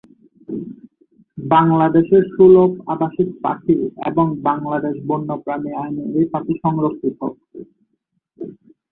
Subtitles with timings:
[1.37, 3.77] বাংলাদেশের সুলভ আবাসিক পাখি
[4.09, 7.19] এবং বাংলাদেশ বন্যপ্রাণী আইনে এই পাখি সংরক্ষিত।